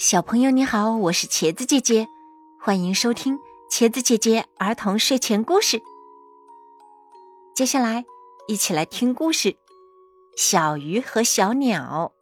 [0.00, 2.08] 小朋友你好，我是茄子姐姐，
[2.58, 3.38] 欢迎收听
[3.70, 5.82] 茄子姐姐儿童睡前故事。
[7.54, 8.06] 接下来，
[8.48, 9.58] 一起来听故事：
[10.38, 12.14] 小鱼和小鸟。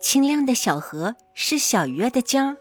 [0.00, 2.56] 清亮的小河是小鱼儿的家，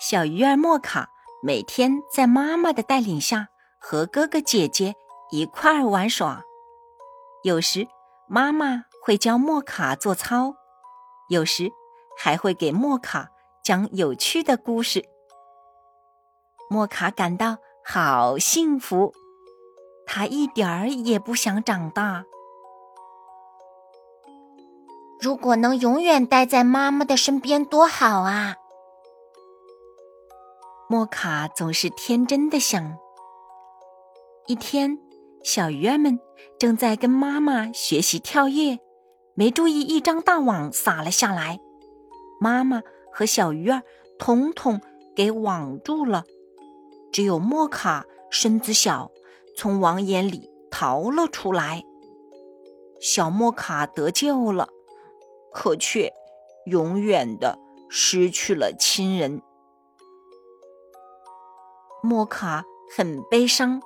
[0.00, 1.08] 小鱼儿莫卡
[1.40, 3.46] 每天在妈妈的带领下
[3.78, 4.96] 和哥哥姐姐
[5.30, 6.42] 一块儿玩耍，
[7.44, 7.86] 有时。
[8.34, 10.54] 妈妈会教莫卡做操，
[11.28, 11.70] 有时
[12.16, 13.28] 还会给莫卡
[13.62, 15.04] 讲有趣的故事。
[16.70, 19.12] 莫卡感到好幸福，
[20.06, 22.24] 他一点儿也不想长大。
[25.20, 28.56] 如果能永远待在妈妈的身边，多好啊！
[30.88, 32.96] 莫卡总是天真的想。
[34.46, 34.98] 一天。
[35.42, 36.20] 小鱼儿们
[36.58, 38.78] 正在跟妈妈学习跳跃，
[39.34, 41.58] 没注意一张大网撒了下来，
[42.40, 43.82] 妈妈和小鱼儿
[44.18, 44.80] 统统
[45.16, 46.24] 给网住了。
[47.12, 49.10] 只有莫卡身子小，
[49.56, 51.84] 从网眼里逃了出来。
[53.00, 54.68] 小莫卡得救了，
[55.52, 56.12] 可却
[56.66, 57.58] 永远的
[57.90, 59.42] 失去了亲人。
[62.02, 62.64] 莫卡
[62.96, 63.82] 很悲伤。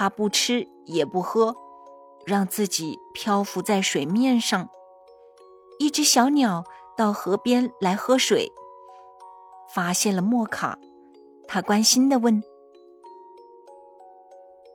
[0.00, 1.54] 他不吃也不喝，
[2.24, 4.70] 让自己漂浮在水面上。
[5.78, 6.64] 一只小鸟
[6.96, 8.50] 到河边来喝水，
[9.74, 10.78] 发现了莫卡，
[11.46, 12.42] 他关心的问：“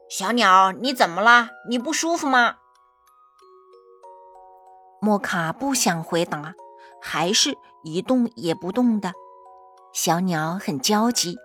[0.08, 1.50] 小鸟，你怎么了？
[1.72, 2.58] 你不舒服吗？”
[5.02, 6.54] 莫卡不想回答，
[7.02, 9.14] 还是一动也不动的。
[9.92, 11.36] 小鸟很焦急。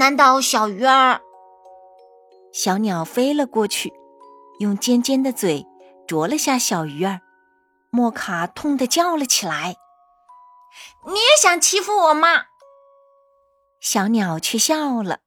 [0.00, 1.20] 难道小鱼儿？
[2.52, 3.92] 小鸟飞了过去，
[4.58, 5.66] 用尖尖的嘴
[6.06, 7.20] 啄了下小鱼儿。
[7.90, 9.76] 莫卡痛的叫了起来
[11.06, 12.44] ：“你也想欺负我吗？”
[13.80, 15.20] 小鸟却笑了：“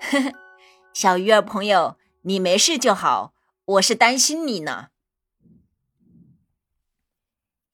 [0.00, 0.32] 呵呵，
[0.94, 3.32] 小鱼儿朋友，你没事就好，
[3.64, 4.88] 我是担心你呢。”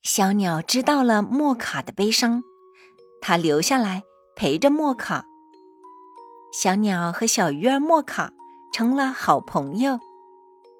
[0.03, 2.43] 小鸟知道了莫卡的悲伤，
[3.20, 5.26] 它留下来陪着莫卡。
[6.53, 8.32] 小鸟和小鱼儿莫卡。
[8.73, 9.99] 成了好朋友。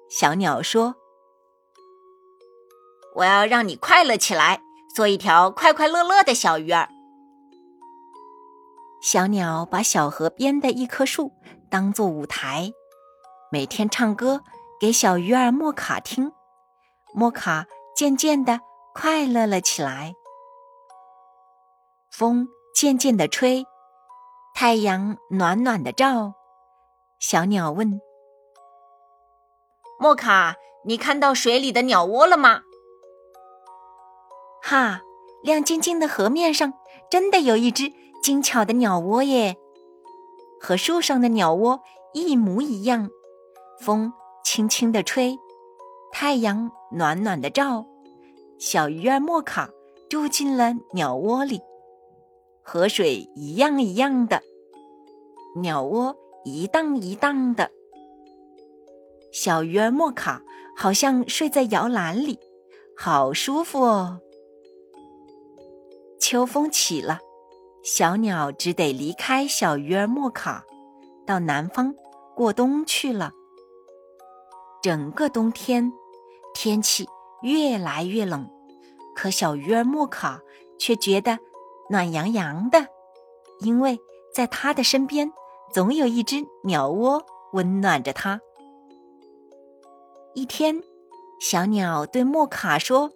[0.09, 0.95] 小鸟说
[3.15, 4.61] ：“我要让你快乐起来，
[4.95, 6.89] 做一条快快乐乐的小鱼儿。”
[9.01, 11.31] 小鸟把小河边的一棵树
[11.69, 12.71] 当做舞台，
[13.51, 14.41] 每天唱歌
[14.79, 16.31] 给小鱼儿莫卡听。
[17.13, 18.59] 莫卡渐渐的
[18.93, 20.13] 快乐了起来。
[22.11, 23.65] 风渐渐的吹，
[24.53, 26.33] 太阳暖暖的照。
[27.19, 27.99] 小鸟问
[29.99, 32.61] ：“莫卡，你看到水里的鸟窝了吗
[34.63, 35.01] ？”“哈，
[35.43, 36.73] 亮晶晶的河面上
[37.11, 37.91] 真的有一只
[38.23, 39.57] 精巧的鸟窝耶，
[40.61, 41.81] 和树上的鸟窝
[42.13, 43.09] 一模一样。
[43.81, 44.13] 风
[44.45, 45.37] 轻轻地吹，
[46.13, 47.85] 太阳暖暖的照，
[48.57, 49.69] 小鱼儿莫卡
[50.09, 51.59] 住进了鸟窝里。
[52.63, 54.41] 河水一样一样的，
[55.57, 56.15] 鸟窝。”
[56.45, 57.69] 一荡一荡的，
[59.31, 60.41] 小鱼儿莫卡
[60.75, 62.39] 好像睡在摇篮里，
[62.97, 64.21] 好舒服哦。
[66.19, 67.19] 秋风起了，
[67.83, 70.63] 小鸟只得离开小鱼儿莫卡，
[71.25, 71.93] 到南方
[72.35, 73.33] 过冬去了。
[74.81, 75.91] 整个冬天，
[76.53, 77.05] 天气
[77.41, 78.49] 越来越冷，
[79.13, 80.41] 可小鱼儿莫卡
[80.77, 81.37] 却觉得
[81.89, 82.87] 暖洋洋的，
[83.59, 83.99] 因为
[84.33, 85.31] 在他的身边。
[85.71, 88.41] 总有一只鸟窝温暖着它。
[90.33, 90.83] 一天，
[91.39, 93.11] 小鸟对莫卡说：“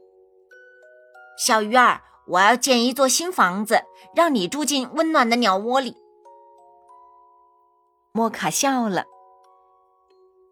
[1.38, 3.84] 小鱼儿，我要建一座新房子，
[4.16, 5.96] 让你住进温暖的鸟窝里。”
[8.14, 9.06] 莫卡笑了：“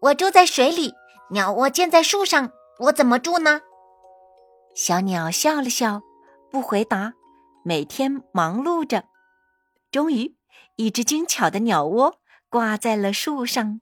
[0.02, 0.92] 我住在水里，
[1.30, 2.50] 鸟窝建在树上，
[2.80, 3.60] 我怎么住呢？”
[4.74, 6.00] 小鸟笑了笑，
[6.50, 7.14] 不回答。
[7.64, 9.04] 每天忙碌着，
[9.92, 10.34] 终于。
[10.76, 13.80] 一只精巧的鸟窝挂在了树上。